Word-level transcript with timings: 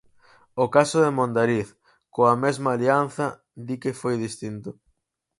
O 0.63 0.65
caso 0.75 0.97
de 1.05 1.11
Mondariz, 1.17 1.69
coa 2.15 2.35
mesma 2.43 2.69
alianza, 2.71 3.25
di 3.67 3.75
que 3.81 3.97
foi 4.01 4.15
distinto. 4.25 4.69